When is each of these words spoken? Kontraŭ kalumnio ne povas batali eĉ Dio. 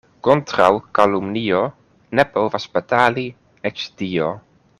Kontraŭ 0.27 0.69
kalumnio 0.99 1.59
ne 2.21 2.27
povas 2.39 2.67
batali 2.79 3.27
eĉ 3.73 3.87
Dio. 4.03 4.33